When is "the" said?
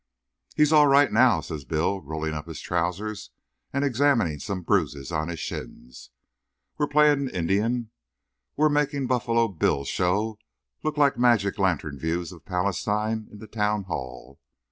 13.37-13.45